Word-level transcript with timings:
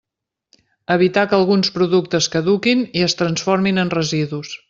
Evitar 0.95 1.25
que 1.33 1.37
alguns 1.39 1.69
productes 1.75 2.29
caduquin 2.37 2.83
i 3.01 3.05
es 3.11 3.17
transformin 3.21 3.83
en 3.85 3.95
residus. 4.01 4.59